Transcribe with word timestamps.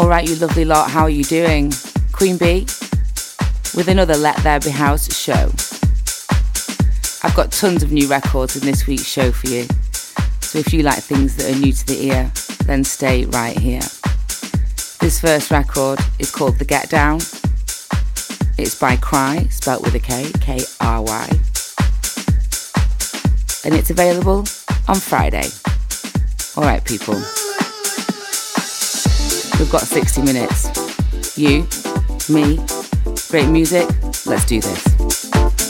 All 0.00 0.08
right, 0.08 0.26
you 0.26 0.34
lovely 0.36 0.64
lot, 0.64 0.90
how 0.90 1.02
are 1.02 1.10
you 1.10 1.24
doing? 1.24 1.74
Queen 2.10 2.38
Bee 2.38 2.60
with 3.76 3.86
another 3.86 4.16
Let 4.16 4.34
There 4.38 4.58
Be 4.58 4.70
House 4.70 5.14
show. 5.14 5.52
I've 7.22 7.36
got 7.36 7.52
tons 7.52 7.82
of 7.82 7.92
new 7.92 8.08
records 8.08 8.56
in 8.56 8.64
this 8.64 8.86
week's 8.86 9.04
show 9.04 9.30
for 9.30 9.48
you. 9.48 9.66
So 10.40 10.58
if 10.58 10.72
you 10.72 10.84
like 10.84 11.02
things 11.02 11.36
that 11.36 11.54
are 11.54 11.58
new 11.58 11.72
to 11.72 11.86
the 11.86 12.06
ear, 12.06 12.32
then 12.64 12.82
stay 12.82 13.26
right 13.26 13.58
here. 13.58 13.82
This 15.00 15.20
first 15.20 15.50
record 15.50 15.98
is 16.18 16.30
called 16.30 16.58
The 16.58 16.64
Get 16.64 16.88
Down. 16.88 17.16
It's 18.56 18.80
by 18.80 18.96
Kry, 18.96 19.52
spelt 19.52 19.82
with 19.82 19.94
a 19.94 20.00
K, 20.00 20.32
K 20.40 20.60
R 20.80 21.02
Y. 21.02 21.28
And 23.66 23.74
it's 23.74 23.90
available 23.90 24.46
on 24.88 24.96
Friday. 24.96 25.50
All 26.56 26.64
right, 26.64 26.82
people. 26.82 27.20
We've 29.60 29.70
got 29.70 29.82
60 29.82 30.22
minutes. 30.22 31.36
You, 31.36 31.66
me, 32.30 32.58
great 33.28 33.50
music. 33.50 33.86
Let's 34.24 34.46
do 34.46 34.58
this. 34.58 35.69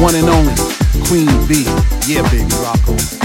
One 0.00 0.14
and 0.14 0.28
only 0.28 0.54
Queen 1.08 1.26
Bee. 1.48 1.64
Yeah, 2.06 2.22
baby, 2.30 2.46
rock 2.62 2.88
on. 2.88 3.17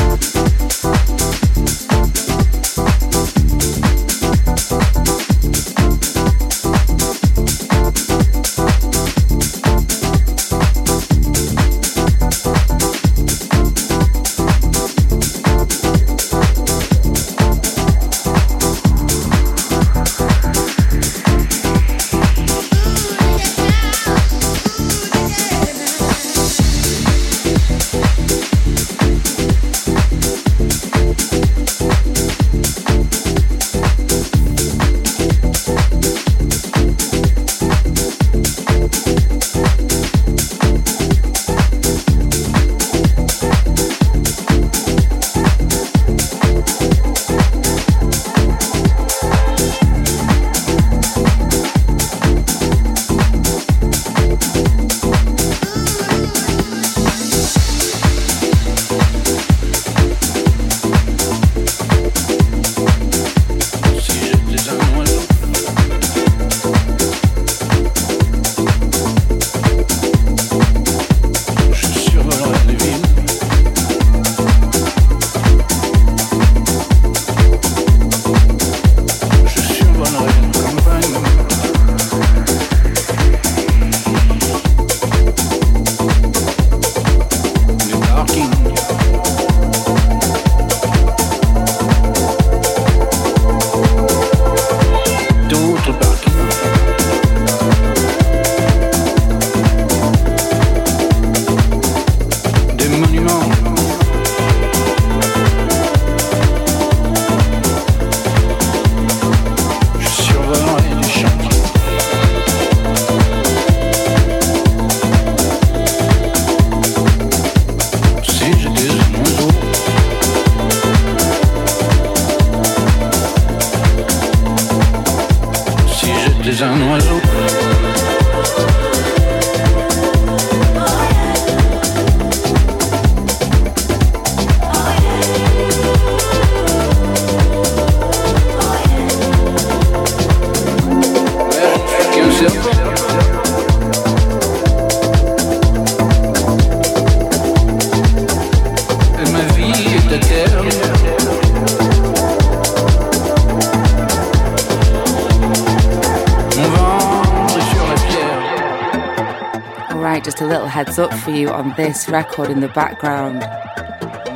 You 161.35 161.50
on 161.50 161.74
this 161.76 162.08
record 162.09 162.50
in 162.50 162.59
the 162.59 162.68
background. 162.70 163.44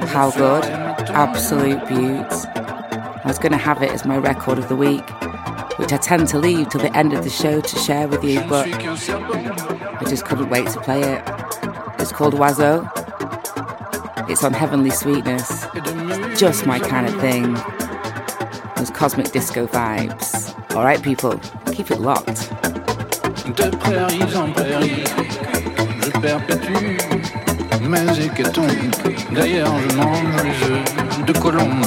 How 0.10 0.32
good? 0.32 0.64
Absolute 0.64 1.86
beauts. 1.88 2.46
I 2.46 3.22
was 3.26 3.40
going 3.40 3.52
to 3.52 3.58
have 3.58 3.82
it 3.82 3.92
as 3.92 4.06
my 4.06 4.18
record 4.18 4.58
of 4.58 4.68
the 4.70 4.76
week, 4.76 5.08
which 5.78 5.94
I 5.94 5.98
tend 5.98 6.28
to 6.30 6.38
leave 6.38 6.70
till 6.70 6.82
the 6.82 6.96
end 6.96 7.14
of 7.14 7.24
the 7.24 7.30
show 7.30 7.62
to 7.62 7.80
share 7.80 8.08
with 8.08 8.24
you, 8.24 8.42
but 8.42 8.68
I 8.68 10.04
just 10.08 10.26
couldn't 10.26 10.50
wait 10.50 10.68
to 10.70 10.82
play 10.82 11.02
it. 11.02 11.24
It's 12.00 12.12
called 12.12 12.34
Oiseau. 12.34 12.90
It's 14.30 14.44
on 14.44 14.54
Heavenly 14.54 14.92
Sweetness. 14.92 15.66
Just 16.40 16.66
my 16.66 16.80
kind 16.80 17.08
of 17.08 17.20
thing. 17.20 17.54
Those 18.76 18.92
cosmic 18.92 19.32
disco 19.32 19.68
vibes. 19.68 20.54
Alright, 20.76 21.02
people, 21.02 21.40
keep 21.74 21.92
it 21.92 22.00
locked. 22.00 22.50
De 23.56 23.72
prairies 23.78 24.36
en 24.36 24.54
prairies, 24.54 25.47
perpétue, 26.22 26.98
mes 27.82 28.26
hécatons. 28.26 28.68
D'ailleurs, 29.32 29.74
je 29.90 29.96
mange 29.96 30.44
les 30.44 30.68
œufs 30.72 31.26
de 31.26 31.34
colombe. 31.34 31.86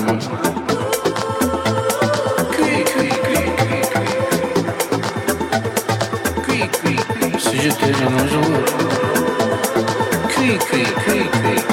Si 7.39 7.57
j'étais 7.61 7.93
dinosaure, 7.93 8.65
cui, 10.29 10.59
cui, 10.59 10.83
cui, 10.83 11.23
cui. 11.43 11.70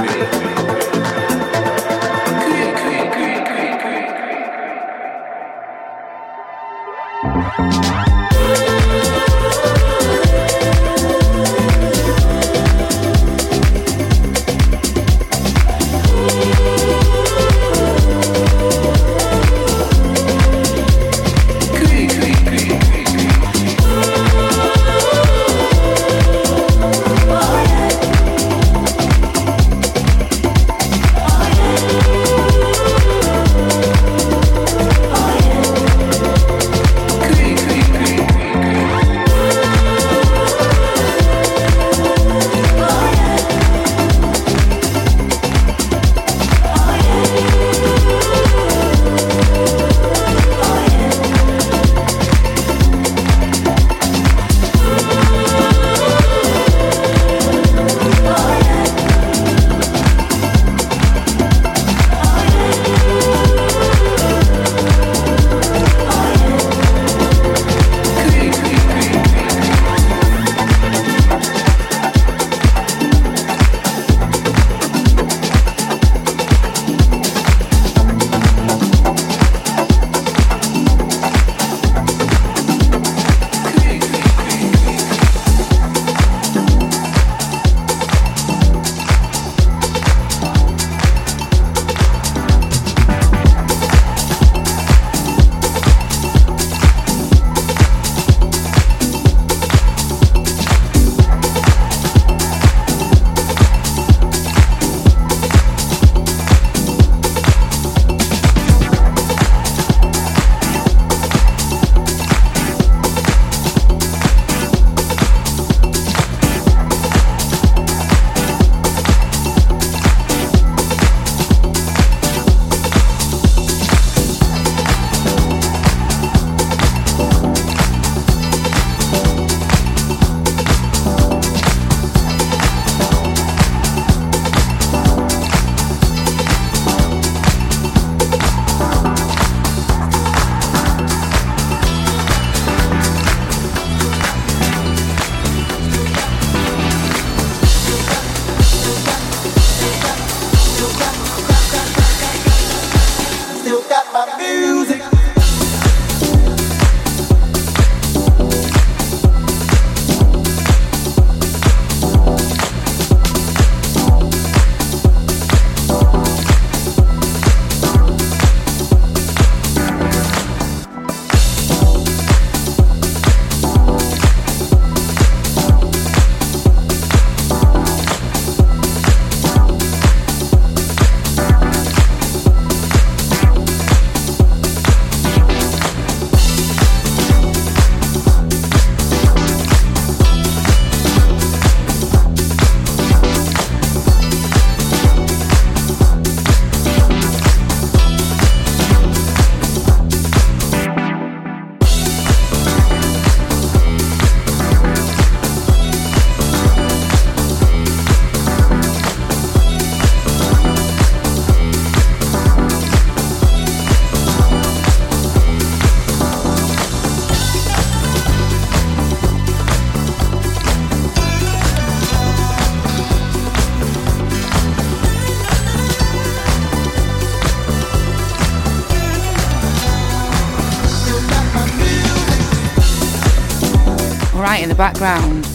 Right 234.48 234.63
in 234.63 234.70
the 234.70 234.75
background, 234.75 235.46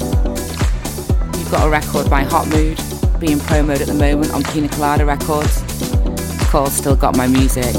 you've 1.39 1.51
got 1.51 1.67
a 1.67 1.71
record 1.71 2.11
by 2.11 2.25
Hot 2.25 2.47
Mood 2.49 2.79
being 3.19 3.41
promoted 3.41 3.81
at 3.81 3.87
the 3.87 3.95
moment 3.95 4.35
on 4.35 4.43
Pina 4.43 4.69
Colada 4.69 5.07
Records. 5.07 5.63
It's 5.63 6.51
called 6.51 6.69
Still 6.69 6.95
Got 6.95 7.17
My 7.17 7.27
Music. 7.27 7.73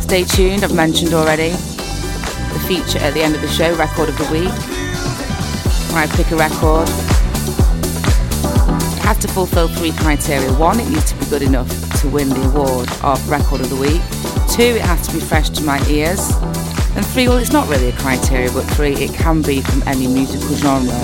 Stay 0.00 0.24
tuned, 0.24 0.64
I've 0.64 0.74
mentioned 0.74 1.12
already. 1.12 1.50
The 1.50 2.64
feature 2.66 2.98
at 3.00 3.12
the 3.12 3.20
end 3.20 3.34
of 3.34 3.42
the 3.42 3.48
show, 3.48 3.76
Record 3.76 4.08
of 4.08 4.16
the 4.16 4.24
Week. 4.32 4.48
when 5.92 5.98
I 5.98 6.06
pick 6.16 6.30
a 6.30 6.36
record. 6.36 6.88
It 8.96 9.04
has 9.04 9.18
to 9.18 9.28
fulfill 9.28 9.68
three 9.68 9.92
criteria. 9.92 10.50
One, 10.54 10.80
it 10.80 10.88
needs 10.88 11.12
to 11.12 11.18
be 11.18 11.26
good 11.26 11.42
enough 11.42 11.68
to 12.00 12.08
win 12.08 12.30
the 12.30 12.48
award 12.48 12.88
of 13.02 13.28
Record 13.28 13.60
of 13.60 13.68
the 13.68 13.76
Week. 13.76 14.00
Two, 14.48 14.76
it 14.78 14.86
has 14.86 15.06
to 15.08 15.12
be 15.12 15.20
fresh 15.20 15.50
to 15.50 15.62
my 15.62 15.86
ears. 15.86 16.32
And 16.96 17.06
three, 17.06 17.28
well, 17.28 17.38
it's 17.38 17.52
not 17.52 17.68
really 17.68 17.88
a 17.88 17.92
criteria, 17.92 18.50
but 18.52 18.62
three, 18.62 18.94
it 18.94 19.14
can 19.14 19.42
be 19.42 19.60
from 19.60 19.82
any 19.86 20.06
musical 20.06 20.54
genre. 20.56 20.98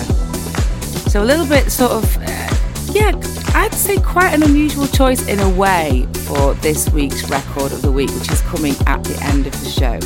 So 1.11 1.23
a 1.23 1.25
little 1.25 1.47
bit 1.47 1.71
sort 1.71 1.93
of, 1.93 2.17
uh, 2.19 2.93
yeah, 2.93 3.13
I'd 3.55 3.73
say 3.73 3.99
quite 4.01 4.35
an 4.35 4.43
unusual 4.43 4.87
choice 4.89 5.27
in 5.29 5.39
a 5.39 5.49
way 5.49 6.07
for 6.27 6.55
this 6.55 6.91
week's 6.91 7.31
record 7.31 7.73
of 7.73 7.83
the 7.83 7.93
week, 7.93 8.11
which 8.11 8.31
is 8.31 8.41
coming 8.43 8.75
at 8.87 9.03
the 9.05 9.19
end 9.23 9.47
of 9.47 9.53
the 9.63 9.71
show. 9.71 9.99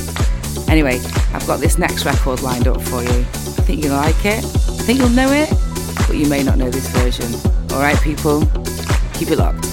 Anyway, 0.70 1.00
I've 1.32 1.46
got 1.46 1.60
this 1.60 1.78
next 1.78 2.04
record 2.04 2.42
lined 2.42 2.68
up 2.68 2.80
for 2.80 3.02
you. 3.02 3.08
I 3.10 3.62
think 3.64 3.82
you'll 3.82 3.96
like 3.96 4.24
it. 4.24 4.44
I 4.44 4.82
think 4.84 4.98
you'll 4.98 5.08
know 5.10 5.32
it, 5.32 5.50
but 6.06 6.16
you 6.16 6.28
may 6.28 6.42
not 6.42 6.58
know 6.58 6.70
this 6.70 6.88
version. 6.90 7.32
Alright, 7.72 8.00
people, 8.02 8.40
keep 9.14 9.30
it 9.30 9.38
locked. 9.38 9.69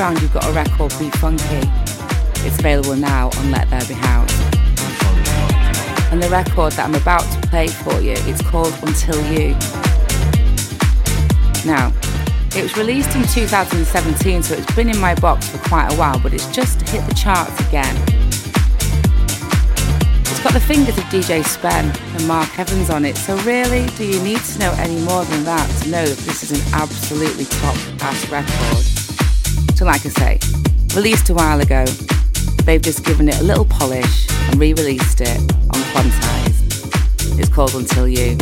Background, 0.00 0.22
you've 0.22 0.32
got 0.32 0.48
a 0.48 0.52
record, 0.52 0.90
Be 0.98 1.10
Funky. 1.18 1.60
It's 2.46 2.58
available 2.58 2.96
now 2.96 3.28
on 3.36 3.50
Let 3.50 3.68
There 3.68 3.84
Be 3.86 3.92
House. 3.92 4.32
And 6.10 6.22
the 6.22 6.28
record 6.30 6.72
that 6.72 6.86
I'm 6.88 6.94
about 6.94 7.20
to 7.20 7.48
play 7.48 7.68
for 7.68 8.00
you, 8.00 8.14
it's 8.16 8.40
called 8.40 8.72
Until 8.82 9.20
You. 9.30 9.50
Now, 11.66 11.92
it 12.56 12.62
was 12.62 12.78
released 12.78 13.14
in 13.14 13.24
2017, 13.24 14.42
so 14.42 14.54
it's 14.54 14.74
been 14.74 14.88
in 14.88 14.98
my 14.98 15.14
box 15.16 15.50
for 15.50 15.58
quite 15.68 15.92
a 15.92 15.96
while, 15.96 16.18
but 16.18 16.32
it's 16.32 16.50
just 16.50 16.80
hit 16.88 17.06
the 17.06 17.14
charts 17.14 17.60
again. 17.68 17.94
It's 20.30 20.42
got 20.42 20.54
the 20.54 20.60
fingers 20.60 20.96
of 20.96 21.04
DJ 21.12 21.44
Spen 21.44 21.94
and 22.16 22.26
Mark 22.26 22.58
Evans 22.58 22.88
on 22.88 23.04
it, 23.04 23.18
so 23.18 23.36
really, 23.40 23.86
do 23.98 24.06
you 24.06 24.22
need 24.22 24.40
to 24.40 24.58
know 24.60 24.72
any 24.78 24.98
more 25.04 25.26
than 25.26 25.44
that 25.44 25.68
to 25.82 25.90
know 25.90 26.06
that 26.06 26.18
this 26.24 26.42
is 26.42 26.52
an 26.52 26.74
absolutely 26.74 27.44
top 27.44 27.76
class 27.98 28.26
record? 28.30 28.89
So, 29.80 29.86
like 29.86 30.04
I 30.04 30.10
say, 30.10 30.38
released 30.94 31.30
a 31.30 31.32
while 31.32 31.58
ago, 31.58 31.86
they've 32.66 32.82
just 32.82 33.02
given 33.02 33.30
it 33.30 33.40
a 33.40 33.42
little 33.42 33.64
polish 33.64 34.26
and 34.30 34.60
re 34.60 34.74
released 34.74 35.22
it 35.22 35.38
on 35.38 35.80
Quantize. 35.94 37.38
It's 37.38 37.48
called 37.48 37.74
Until 37.74 38.06
You. 38.06 38.36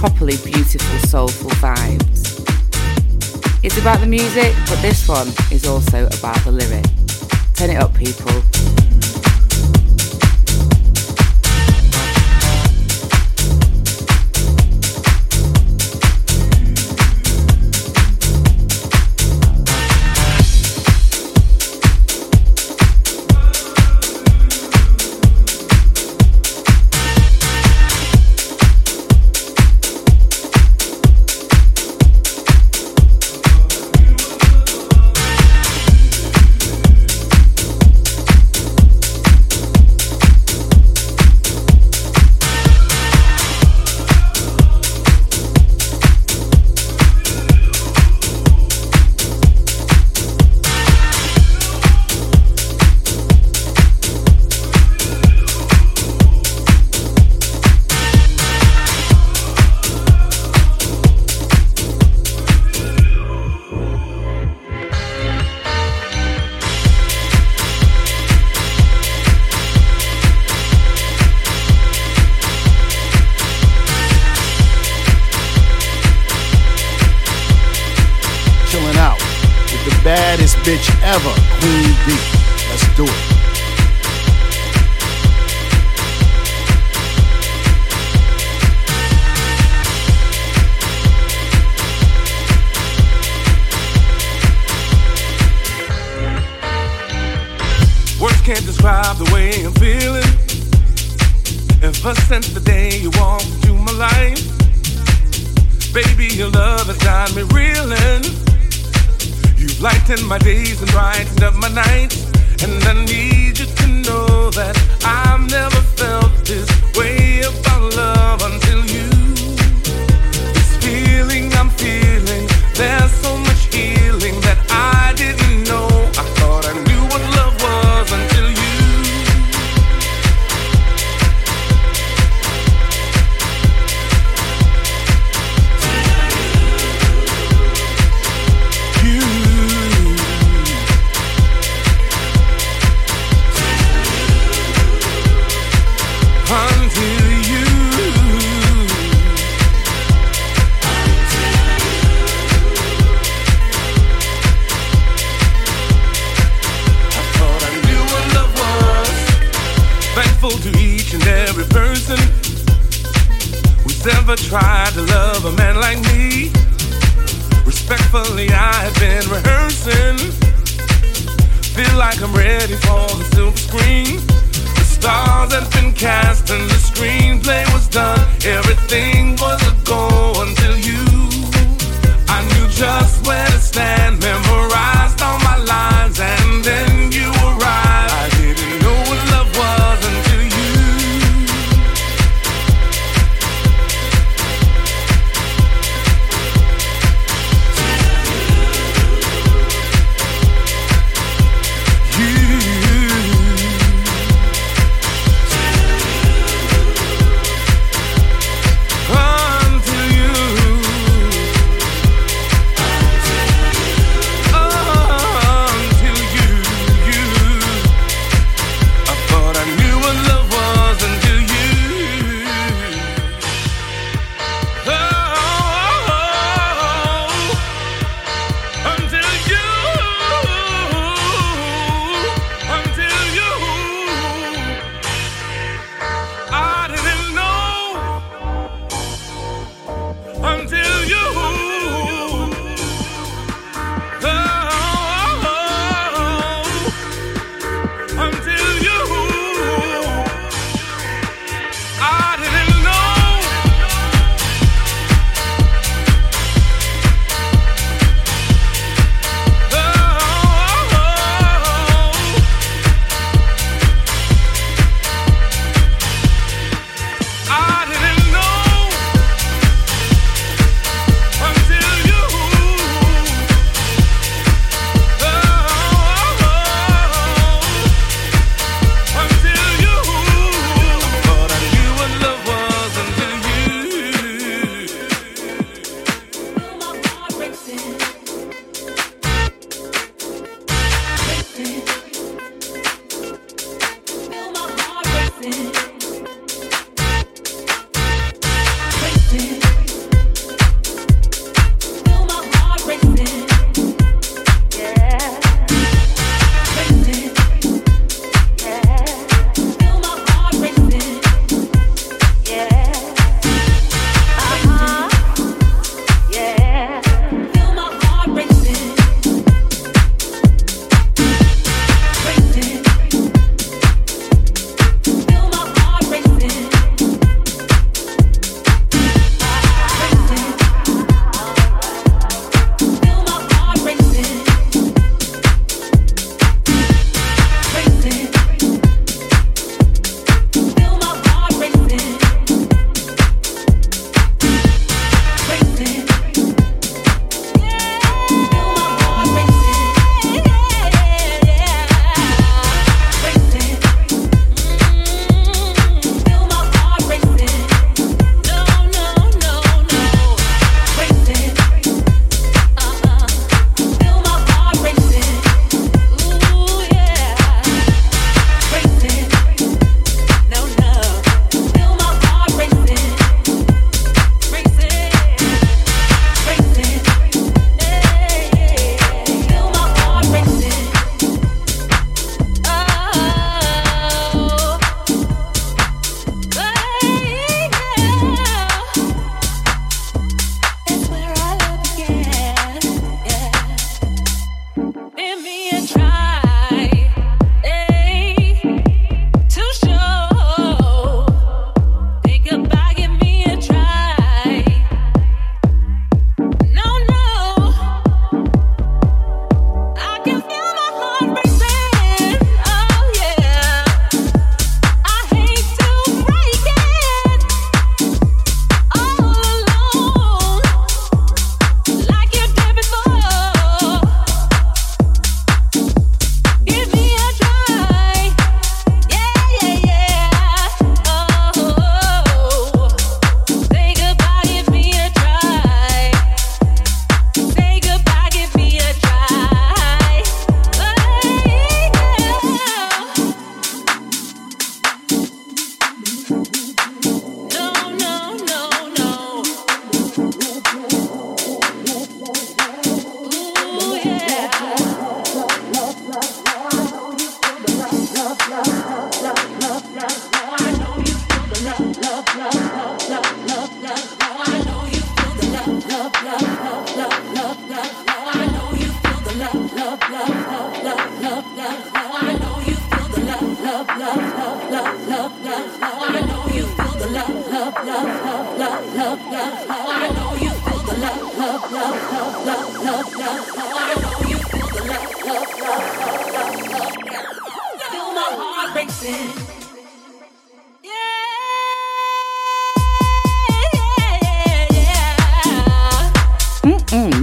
Properly 0.00 0.36
beautiful, 0.44 1.08
soulful 1.08 1.50
vibes. 1.50 2.42
It's 3.62 3.78
about 3.78 4.00
the 4.00 4.08
music, 4.08 4.52
but 4.66 4.82
this 4.82 5.06
one 5.06 5.28
is 5.52 5.68
also 5.68 6.06
about 6.18 6.44
the 6.44 6.50
lyric. 6.50 6.84
Turn 7.54 7.70
it 7.70 7.76
up, 7.76 7.94
people. 7.94 8.42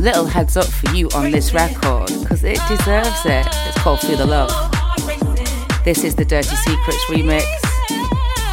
Little 0.08 0.26
heads 0.26 0.56
up 0.56 0.66
for 0.66 0.96
you 0.96 1.10
on 1.16 1.32
this 1.32 1.54
record 1.54 2.08
because 2.22 2.42
it 2.42 2.60
deserves 2.70 3.26
it. 3.26 3.46
It's 3.68 3.78
called 3.80 4.00
Feel 4.00 4.16
the 4.16 4.26
Love. 4.26 4.52
This 5.84 6.06
is 6.06 6.16
the 6.16 6.24
Dirty 6.24 6.56
Secrets 6.56 7.06
remix 7.10 7.44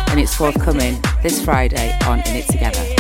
and 0.09 0.19
it's 0.19 0.35
forthcoming 0.35 1.01
this 1.23 1.45
Friday 1.45 1.97
on 2.07 2.19
In 2.27 2.37
It 2.37 2.47
Together. 2.49 2.94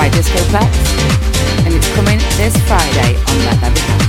by 0.00 0.08
Disco 0.08 0.38
Plex, 0.44 1.66
and 1.66 1.74
it's 1.74 1.94
coming 1.94 2.18
this 2.38 2.56
Friday 2.66 3.16
on 3.16 3.38
Let 3.44 3.60
Them 3.60 3.74
Pass. 3.74 3.99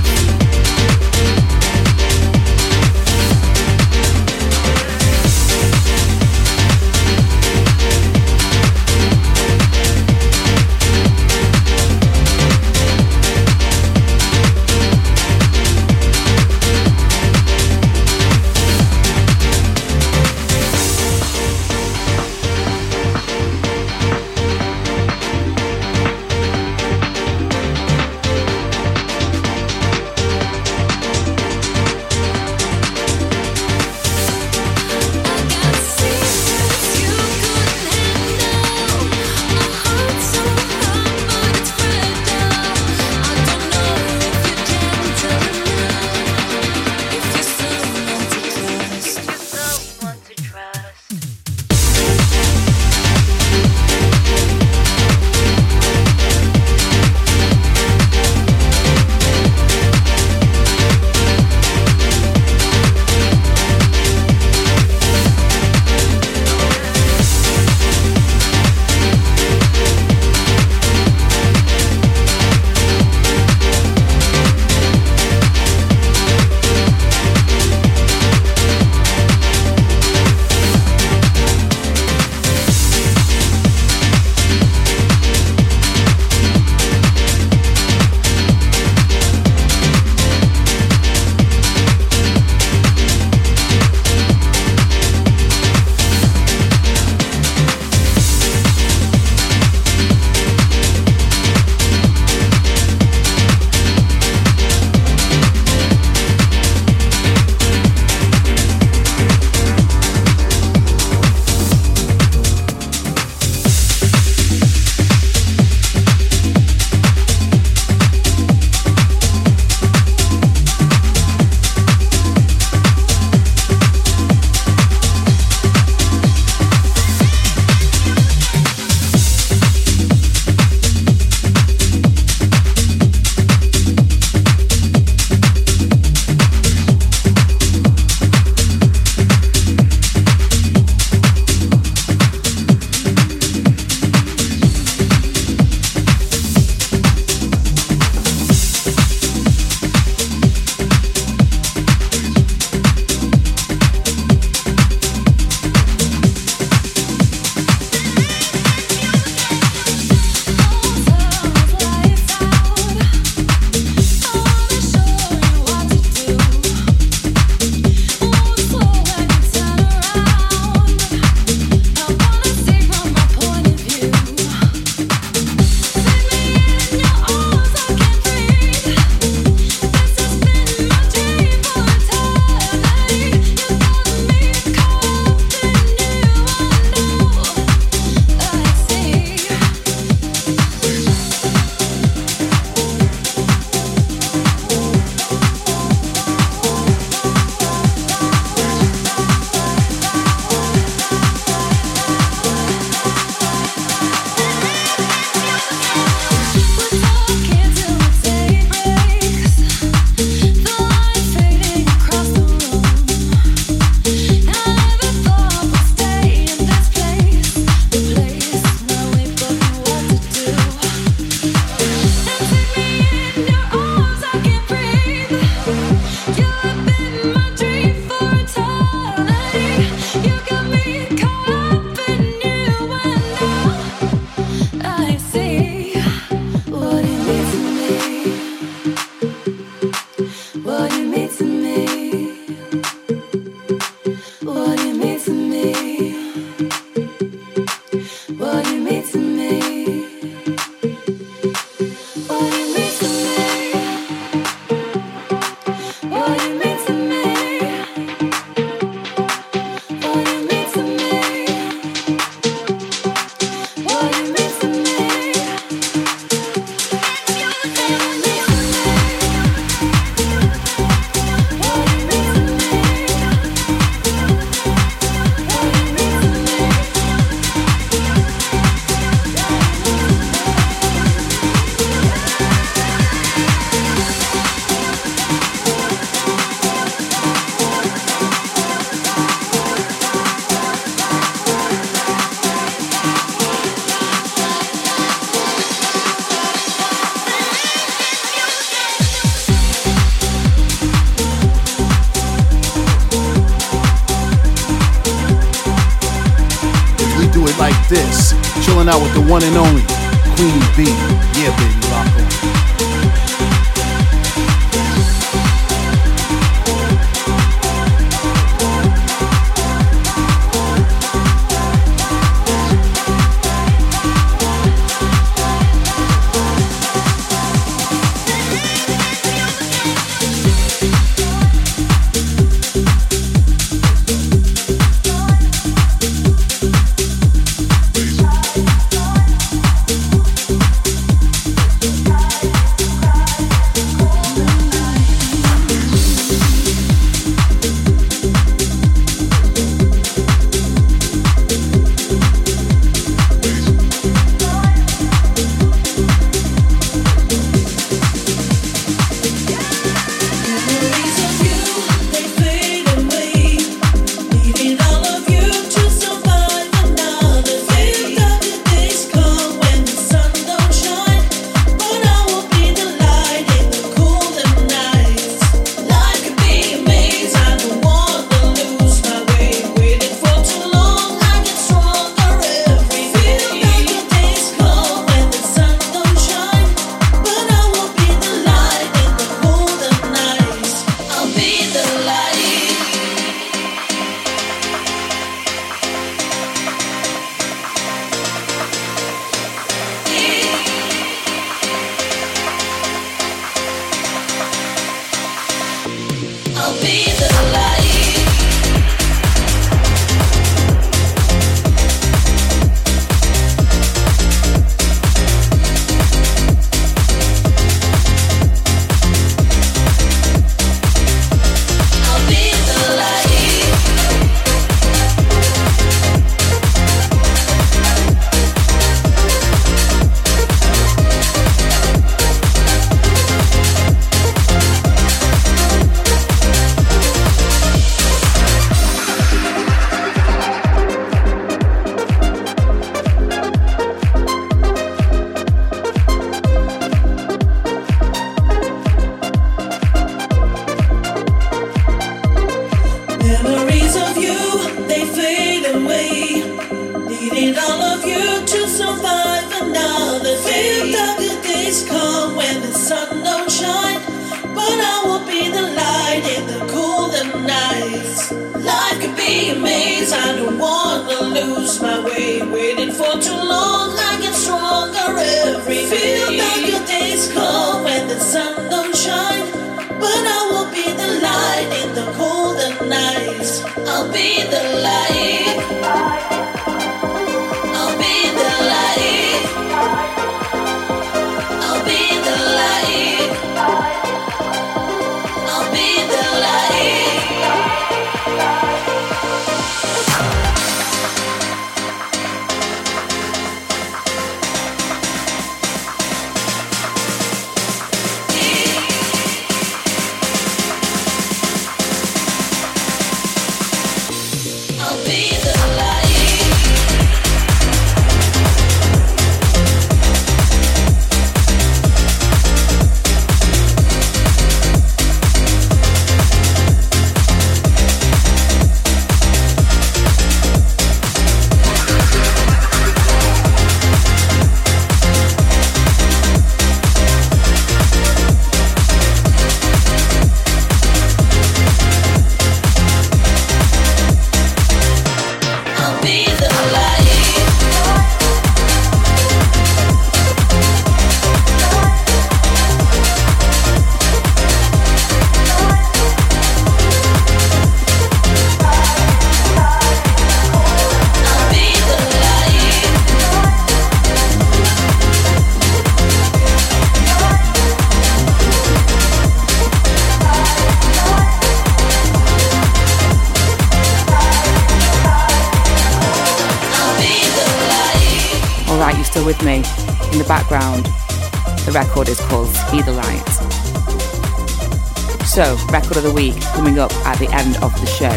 So, 585.24 585.56
record 585.70 585.96
of 585.96 586.02
the 586.02 586.12
week 586.12 586.40
coming 586.54 586.78
up 586.78 586.92
at 587.06 587.18
the 587.18 587.30
end 587.32 587.56
of 587.62 587.72
the 587.80 587.86
show. 587.86 588.12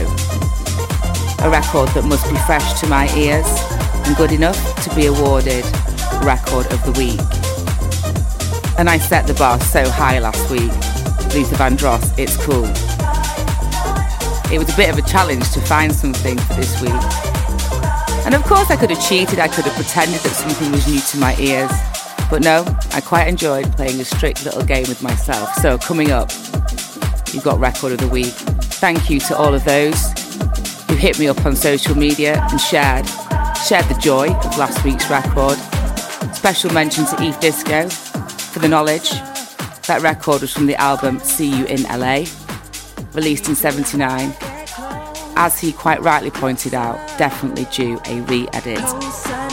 A 1.45 1.49
record 1.49 1.89
that 1.89 2.03
must 2.05 2.29
be 2.29 2.35
fresh 2.39 2.79
to 2.81 2.87
my 2.87 3.07
ears 3.15 3.45
and 4.05 4.15
good 4.17 4.31
enough 4.31 4.57
to 4.83 4.95
be 4.95 5.05
awarded 5.05 5.63
record 6.23 6.65
of 6.73 6.83
the 6.83 6.91
week. 6.97 7.21
And 8.77 8.89
I 8.89 8.97
set 8.97 9.27
the 9.27 9.33
bar 9.35 9.59
so 9.61 9.87
high 9.89 10.19
last 10.19 10.49
week. 10.49 10.71
Luther 11.33 11.55
Vandross, 11.55 12.13
it's 12.17 12.35
cool. 12.43 12.65
It 14.53 14.59
was 14.59 14.73
a 14.73 14.75
bit 14.75 14.89
of 14.89 14.97
a 14.97 15.07
challenge 15.07 15.49
to 15.51 15.61
find 15.61 15.93
something 15.93 16.37
for 16.37 16.53
this 16.55 16.81
week. 16.81 16.91
And 18.25 18.33
of 18.33 18.43
course, 18.43 18.71
I 18.71 18.75
could 18.75 18.89
have 18.89 19.07
cheated, 19.07 19.39
I 19.39 19.47
could 19.47 19.65
have 19.65 19.75
pretended 19.75 20.19
that 20.21 20.35
something 20.35 20.71
was 20.71 20.87
new 20.87 20.99
to 20.99 21.17
my 21.17 21.35
ears. 21.37 21.71
But 22.29 22.41
no, 22.41 22.65
I 22.91 23.01
quite 23.01 23.27
enjoyed 23.27 23.71
playing 23.73 23.99
a 23.99 24.05
strict 24.05 24.45
little 24.45 24.63
game 24.63 24.85
with 24.87 25.03
myself. 25.03 25.53
So, 25.55 25.77
coming 25.77 26.11
up, 26.11 26.31
you've 27.33 27.43
got 27.43 27.59
Record 27.59 27.91
of 27.93 27.99
the 27.99 28.07
Week. 28.07 28.33
Thank 28.81 29.09
you 29.09 29.19
to 29.21 29.37
all 29.37 29.53
of 29.53 29.63
those 29.63 30.11
who 30.87 30.95
hit 30.95 31.19
me 31.19 31.27
up 31.27 31.45
on 31.45 31.55
social 31.55 31.95
media 31.95 32.41
and 32.51 32.59
shared 32.59 33.05
shared 33.65 33.85
the 33.85 33.99
joy 33.99 34.31
of 34.31 34.57
last 34.57 34.83
week's 34.85 35.09
record. 35.09 35.57
Special 36.35 36.71
mention 36.71 37.05
to 37.05 37.23
Eve 37.23 37.39
Disco 37.39 37.89
for 37.89 38.59
the 38.59 38.67
knowledge. 38.67 39.09
That 39.87 40.01
record 40.01 40.41
was 40.41 40.53
from 40.53 40.67
the 40.67 40.75
album 40.75 41.19
See 41.19 41.49
You 41.49 41.65
in 41.65 41.83
LA, 41.83 42.25
released 43.13 43.49
in 43.49 43.55
79. 43.55 44.33
As 45.37 45.59
he 45.59 45.71
quite 45.71 46.01
rightly 46.01 46.31
pointed 46.31 46.73
out, 46.73 46.95
definitely 47.17 47.65
due 47.71 47.99
a 48.05 48.21
re 48.21 48.47
edit. 48.53 49.44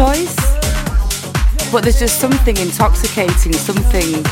Choice, 0.00 0.34
but 1.70 1.82
there's 1.82 1.98
just 1.98 2.20
something 2.20 2.56
intoxicating, 2.56 3.52
something, 3.52 4.24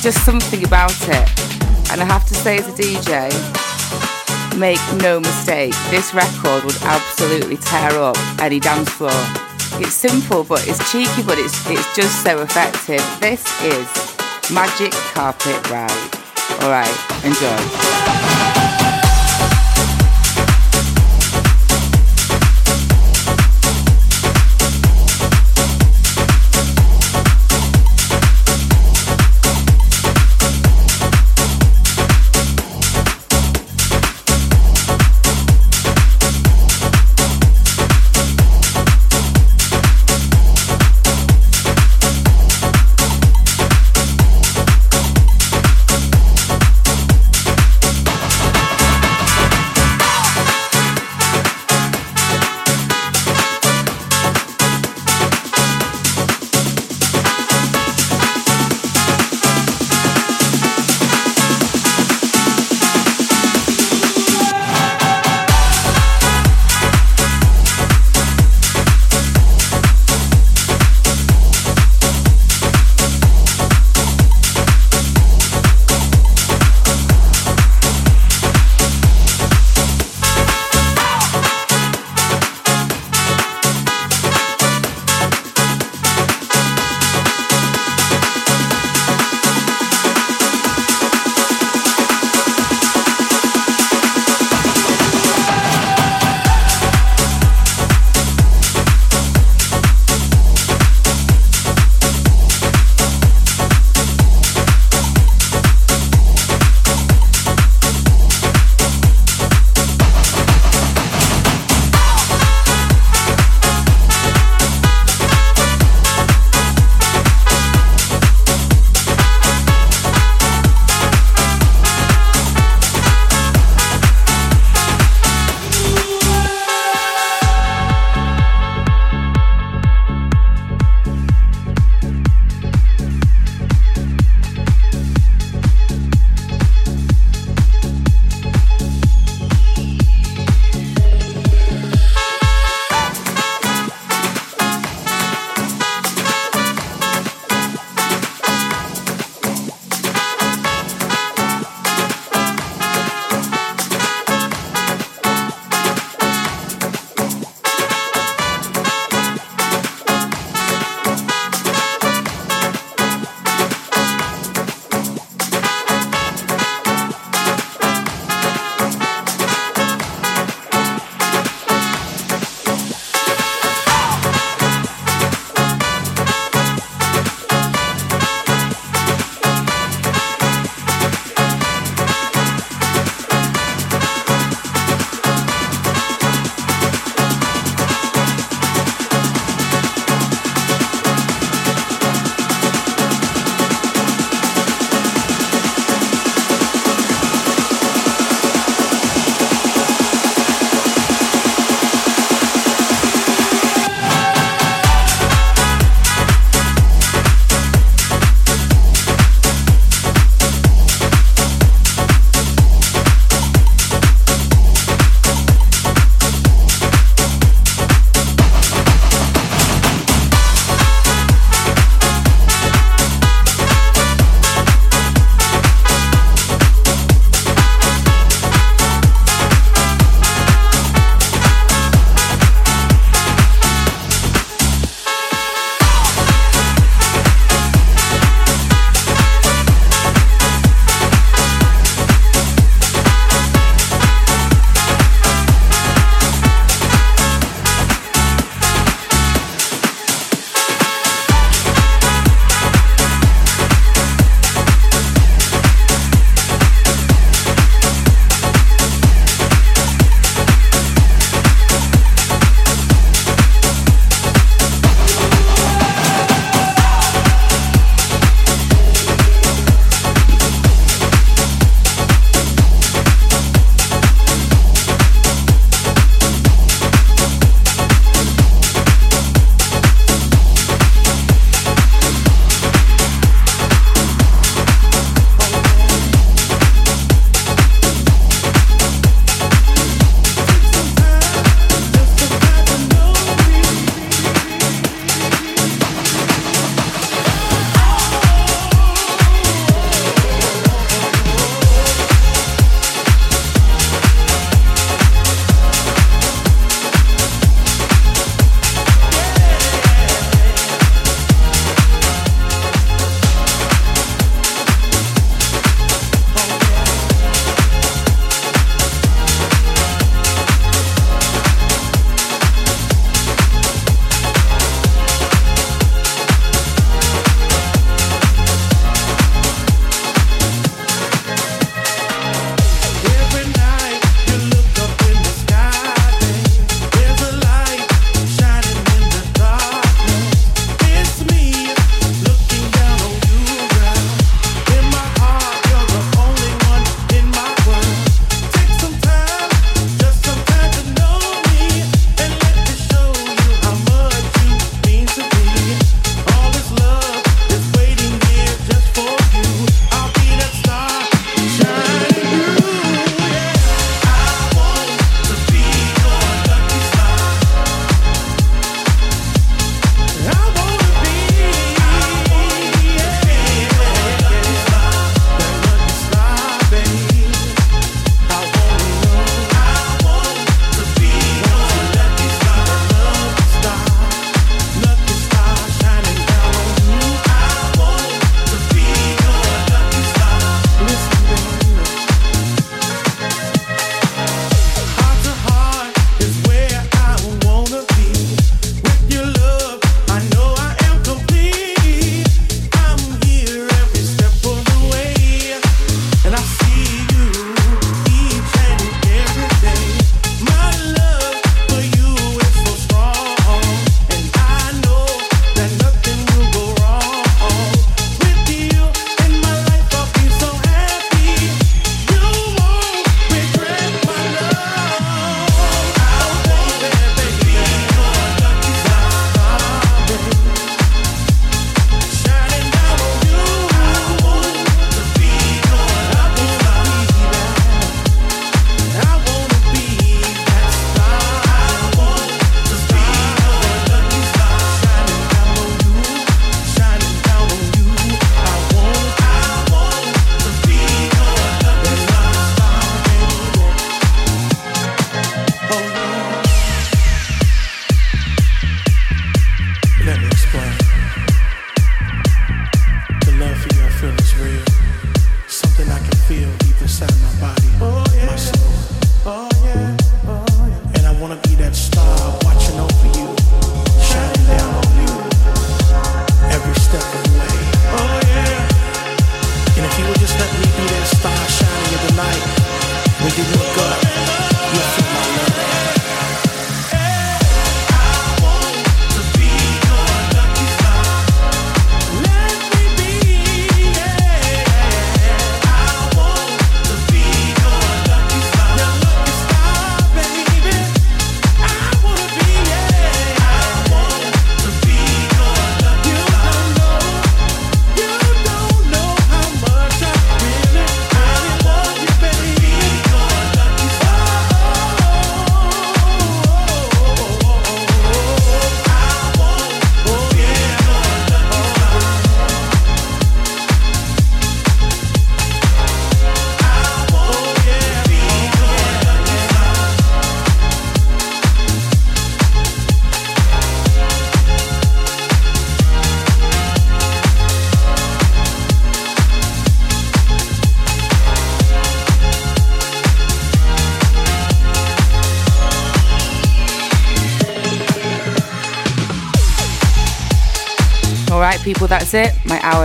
just 0.00 0.24
something 0.24 0.64
about 0.64 0.94
it. 1.08 1.28
And 1.90 2.00
I 2.00 2.04
have 2.04 2.24
to 2.28 2.34
say, 2.34 2.58
as 2.58 2.68
a 2.68 2.72
DJ, 2.80 3.28
make 4.56 4.78
no 5.02 5.18
mistake, 5.18 5.74
this 5.90 6.14
record 6.14 6.62
would 6.62 6.80
absolutely 6.82 7.56
tear 7.56 7.90
up 7.98 8.16
any 8.40 8.60
dance 8.60 8.88
floor. 8.88 9.10
It's 9.82 9.94
simple, 9.94 10.44
but 10.44 10.64
it's 10.68 10.78
cheeky, 10.92 11.24
but 11.26 11.38
it's 11.38 11.58
it's 11.68 11.96
just 11.96 12.22
so 12.22 12.42
effective. 12.42 13.02
This 13.18 13.42
is 13.64 13.88
Magic 14.54 14.92
Carpet 15.12 15.58
Ride. 15.70 16.10
All 16.62 16.70
right, 16.70 16.96
enjoy. 17.24 18.33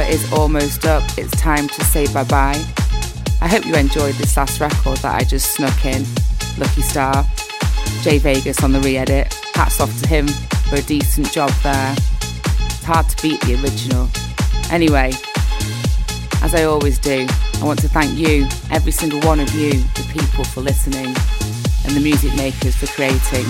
Is 0.10 0.32
almost 0.34 0.86
up. 0.86 1.03
It's 1.18 1.32
time 1.39 1.68
to 1.68 1.84
say 1.86 2.12
bye 2.14 2.24
bye. 2.24 2.62
I 3.41 3.47
hope 3.47 3.66
you 3.66 3.76
enjoyed 3.76 4.16
this 4.16 4.36
last 4.36 4.60
record 4.60 4.97
that 4.99 5.16
I 5.16 5.24
just 5.24 5.53
snuck 5.53 5.86
in. 5.86 6.05
Lucky 6.57 6.82
Star. 6.82 7.26
Jay 8.01 8.18
Vegas 8.18 8.64
on 8.64 8.72
the 8.72 8.80
re 8.82 8.97
edit. 8.97 9.34
Hats 9.53 9.80
off 9.80 10.01
to 10.01 10.07
him 10.07 10.28
for 10.70 10.76
a 10.76 10.82
decent 10.82 11.32
job 11.32 11.51
there. 11.64 11.95
It's 11.95 12.84
hard 12.84 13.07
to 13.10 13.22
beat 13.22 13.39
the 13.41 13.62
original. 13.62 14.10
Anyway, 14.72 15.12
as 16.41 16.55
I 16.55 16.64
always 16.64 16.99
do, 16.99 17.28
I 17.62 17.66
want 17.66 17.80
to 17.80 17.89
thank 17.89 18.18
you, 18.18 18.47
every 18.72 18.91
single 18.91 19.20
one 19.22 19.39
of 19.39 19.53
you, 19.53 19.72
the 19.72 20.10
people 20.12 20.43
for 20.43 20.62
listening, 20.62 21.07
and 21.86 21.95
the 21.95 22.01
music 22.01 22.36
makers 22.36 22.76
for 22.76 22.88
creating. 22.88 23.45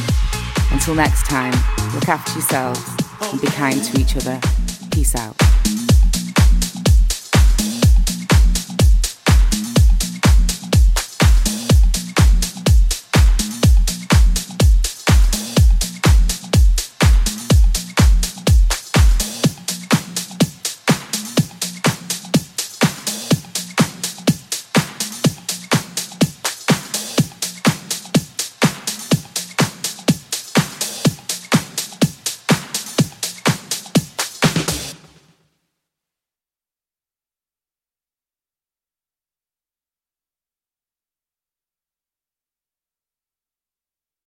Until 0.71 0.95
next 0.95 1.25
time, 1.25 1.53
look 1.93 2.07
after 2.07 2.33
yourselves 2.33 2.81
and 3.31 3.41
be 3.41 3.47
kind 3.47 3.83
to 3.83 3.99
each 3.99 4.15
other. 4.15 4.39
Peace 4.91 5.15
out. 5.15 5.48